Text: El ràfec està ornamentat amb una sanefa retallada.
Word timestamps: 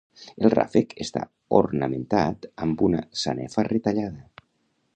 El 0.47 0.51
ràfec 0.53 0.95
està 1.05 1.21
ornamentat 1.59 2.47
amb 2.67 2.81
una 2.87 3.03
sanefa 3.25 3.67
retallada. 3.69 4.45